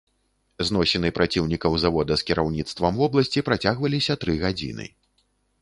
[0.69, 4.93] Зносіны праціўнікаў завода з кіраўніцтвам вобласці працягваліся тры гадзіны.